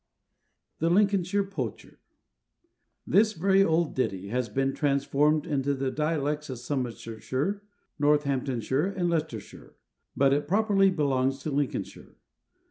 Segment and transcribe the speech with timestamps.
[0.79, 1.99] THE LINCOLNSHIRE POACHER.
[3.05, 7.61] [THIS very old ditty has been transformed into the dialects of Somersetshire,
[7.99, 9.75] Northamptonshire, and Leicestershire;
[10.17, 12.15] but it properly belongs to Lincolnshire.